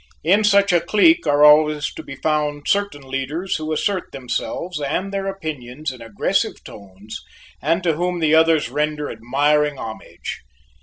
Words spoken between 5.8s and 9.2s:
in aggressive tones and to whom the others render